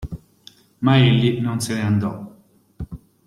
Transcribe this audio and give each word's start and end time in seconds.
Ma 0.79 0.97
egli 0.97 1.39
non 1.41 1.59
se 1.59 1.75
ne 1.75 1.81
andò. 1.81 2.35